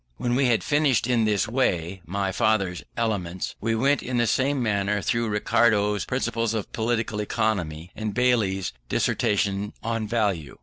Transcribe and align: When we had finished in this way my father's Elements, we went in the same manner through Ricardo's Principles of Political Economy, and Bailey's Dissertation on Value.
When 0.17 0.33
we 0.35 0.47
had 0.47 0.63
finished 0.63 1.05
in 1.05 1.25
this 1.25 1.47
way 1.47 2.01
my 2.07 2.31
father's 2.31 2.81
Elements, 2.97 3.53
we 3.61 3.75
went 3.75 4.01
in 4.01 4.17
the 4.17 4.25
same 4.25 4.59
manner 4.63 4.99
through 4.99 5.29
Ricardo's 5.29 6.05
Principles 6.05 6.55
of 6.55 6.71
Political 6.73 7.19
Economy, 7.19 7.91
and 7.95 8.11
Bailey's 8.11 8.73
Dissertation 8.89 9.73
on 9.83 10.07
Value. 10.07 10.57